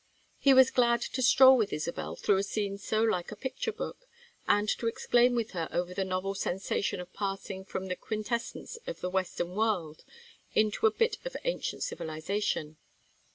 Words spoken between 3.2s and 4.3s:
a picture book,